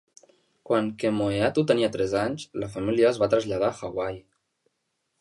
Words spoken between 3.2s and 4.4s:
va traslladar a Hawaii.